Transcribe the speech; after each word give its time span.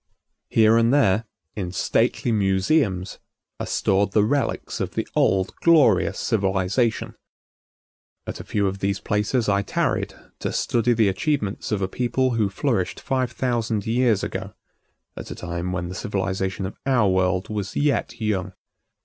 Here 0.49 0.77
and 0.77 0.91
there, 0.91 1.25
in 1.55 1.71
stately 1.71 2.31
museums, 2.31 3.19
are 3.59 3.67
stored 3.67 4.13
the 4.13 4.23
relics 4.23 4.79
of 4.79 4.95
the 4.95 5.07
old 5.15 5.53
glorious 5.57 6.17
civilization. 6.17 7.13
At 8.25 8.39
a 8.39 8.43
few 8.43 8.65
of 8.65 8.79
these 8.79 8.99
places 8.99 9.47
I 9.47 9.61
tarried 9.61 10.15
to 10.39 10.51
study 10.51 10.93
the 10.93 11.07
achievements 11.07 11.71
of 11.71 11.83
a 11.83 11.87
people 11.87 12.31
who 12.31 12.49
flourished 12.49 12.99
five 12.99 13.31
thousand 13.31 13.85
years 13.85 14.23
ago, 14.23 14.55
at 15.15 15.29
a 15.29 15.35
time 15.35 15.71
when 15.71 15.87
the 15.87 15.93
civilization 15.93 16.65
of 16.65 16.77
our 16.87 17.07
world 17.07 17.49
was 17.49 17.75
yet 17.75 18.19
young. 18.19 18.53